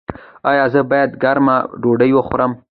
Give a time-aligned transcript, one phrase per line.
[0.49, 2.51] ایا زه باید ګرمه ډوډۍ وخورم؟